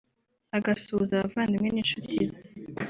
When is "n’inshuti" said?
1.71-2.17